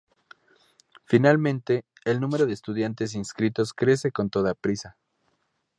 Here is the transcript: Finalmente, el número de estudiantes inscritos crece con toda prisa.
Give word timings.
Finalmente, 1.05 1.85
el 2.05 2.19
número 2.21 2.47
de 2.47 2.53
estudiantes 2.53 3.13
inscritos 3.13 3.71
crece 3.71 4.11
con 4.11 4.31
toda 4.31 4.55
prisa. 4.55 4.97